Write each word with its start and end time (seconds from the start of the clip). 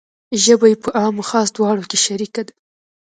ژبه 0.43 0.65
یې 0.71 0.77
په 0.83 0.89
عام 0.99 1.15
و 1.19 1.27
خاص 1.29 1.47
دواړو 1.55 1.83
کې 1.89 1.97
شریکه 2.05 2.41
ده. 2.47 2.53